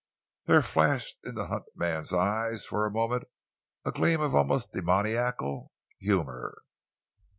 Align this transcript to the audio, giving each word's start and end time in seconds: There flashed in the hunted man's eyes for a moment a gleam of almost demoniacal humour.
There 0.47 0.63
flashed 0.63 1.17
in 1.23 1.35
the 1.35 1.45
hunted 1.45 1.73
man's 1.75 2.11
eyes 2.11 2.65
for 2.65 2.87
a 2.87 2.91
moment 2.91 3.25
a 3.85 3.91
gleam 3.91 4.19
of 4.19 4.33
almost 4.33 4.71
demoniacal 4.73 5.71
humour. 5.99 6.63